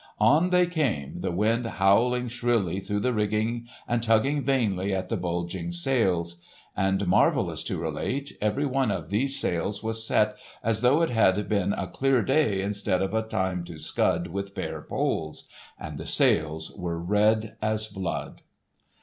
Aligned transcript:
On 0.19 0.49
they 0.49 0.65
came, 0.65 1.19
the 1.21 1.29
wind 1.29 1.63
howling 1.67 2.27
shrilly 2.29 2.79
through 2.79 3.01
the 3.01 3.13
rigging 3.13 3.67
and 3.87 4.01
tugging 4.01 4.41
vainly 4.43 4.95
at 4.95 5.09
the 5.09 5.15
bulging 5.15 5.71
sails. 5.71 6.41
And, 6.75 7.05
marvellous 7.05 7.61
to 7.65 7.77
relate, 7.77 8.35
every 8.41 8.65
one 8.65 8.89
of 8.89 9.11
these 9.11 9.37
sails 9.39 9.83
was 9.83 10.03
set, 10.03 10.35
as 10.63 10.81
though 10.81 11.03
it 11.03 11.11
had 11.11 11.47
been 11.47 11.73
a 11.73 11.85
clear 11.85 12.23
day 12.23 12.61
instead 12.63 13.03
of 13.03 13.13
a 13.13 13.21
time 13.21 13.63
to 13.65 13.77
scud 13.77 14.25
with 14.25 14.55
bare 14.55 14.81
poles; 14.81 15.47
and 15.79 15.99
the 15.99 16.07
sails 16.07 16.71
were 16.75 16.97
red 16.97 17.55
as 17.61 17.85
blood! 17.85 18.41